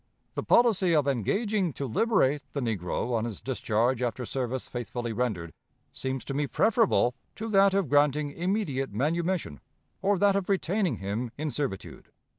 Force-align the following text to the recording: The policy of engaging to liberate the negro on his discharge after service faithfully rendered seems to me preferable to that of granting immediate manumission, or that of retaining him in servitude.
The 0.33 0.41
policy 0.41 0.95
of 0.95 1.07
engaging 1.07 1.73
to 1.73 1.85
liberate 1.85 2.41
the 2.53 2.59
negro 2.59 3.13
on 3.13 3.23
his 3.25 3.39
discharge 3.39 4.01
after 4.01 4.25
service 4.25 4.67
faithfully 4.67 5.13
rendered 5.13 5.53
seems 5.93 6.25
to 6.25 6.33
me 6.33 6.47
preferable 6.47 7.13
to 7.35 7.47
that 7.49 7.75
of 7.75 7.87
granting 7.87 8.31
immediate 8.31 8.91
manumission, 8.91 9.59
or 10.01 10.17
that 10.17 10.35
of 10.35 10.49
retaining 10.49 10.95
him 10.97 11.29
in 11.37 11.51
servitude. 11.51 12.09